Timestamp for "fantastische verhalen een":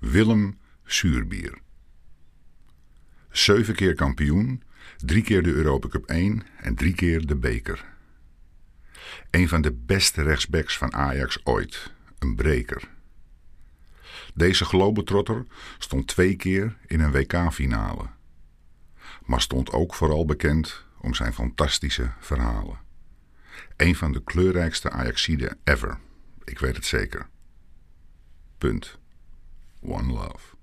21.32-23.96